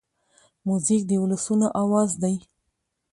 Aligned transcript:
موزیک 0.67 1.01
د 1.07 1.11
ولسونو 1.21 1.67
آواز 1.83 2.11
دی. 2.21 2.35